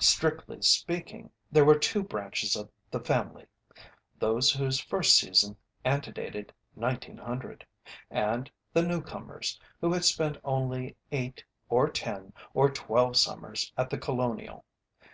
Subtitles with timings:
[0.00, 3.46] Strictly speaking, there were two branches of the "Family":
[4.18, 7.64] those whose first season antedated 1900,
[8.10, 13.96] and the "newcomers," who had spent only eight, or ten, or twelve summers at The
[13.96, 14.66] Colonial.